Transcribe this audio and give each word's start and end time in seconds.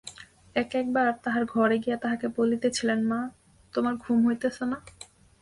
এক-এক 0.55 0.87
বার 0.93 1.07
তাহার 1.23 1.43
ঘরে 1.45 1.77
গিয়া 1.79 1.97
তাহাকে 1.97 2.27
বলিতেছিলেন, 2.37 2.99
মা, 3.07 3.19
তোমার 3.73 3.93
ঘুম 3.95 4.17
হইতেছে 4.27 4.63
না? 4.65 4.77